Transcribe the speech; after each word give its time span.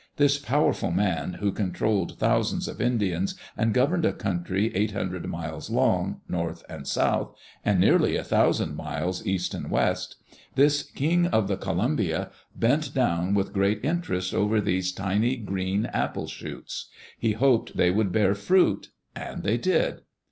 This 0.15 0.39
powerful 0.39 0.89
man, 0.89 1.33
who 1.41 1.51
controlled 1.51 2.17
thousands 2.17 2.67
of 2.67 2.81
Indians, 2.81 3.35
and 3.55 3.71
governed 3.71 4.03
a 4.03 4.11
country 4.11 4.75
eight 4.75 4.93
hundred 4.93 5.27
miles 5.27 5.69
long, 5.69 6.21
north 6.27 6.63
and 6.67 6.87
south, 6.87 7.35
and 7.63 7.79
nearly 7.79 8.15
a 8.17 8.23
thousand 8.23 8.75
miles 8.75 9.23
east 9.27 9.53
and 9.53 9.69
west— 9.69 10.15
this 10.55 10.81
"King 10.81 11.27
of 11.27 11.47
the 11.47 11.55
Columbia" 11.55 12.31
bent 12.55 12.95
down 12.95 13.35
with 13.35 13.53
great 13.53 13.85
interest 13.85 14.33
over 14.33 14.59
these 14.59 14.91
tiny 14.91 15.35
green 15.37 15.85
apple 15.85 16.25
shoots. 16.25 16.89
He 17.19 17.33
hoped 17.33 17.77
they 17.77 17.91
would 17.91 18.11
bear 18.11 18.33
fruit, 18.33 18.89
and 19.15 19.43
they 19.43 19.59
did. 19.59 20.01